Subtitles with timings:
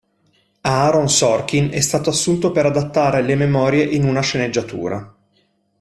[0.61, 5.15] Aaron Sorkin è stato assunto per adattare le memorie in una sceneggiatura.